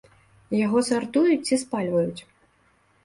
Яго 0.65 0.79
сартуюць 0.89 1.45
ці 1.49 1.55
спальваюць? 1.65 2.21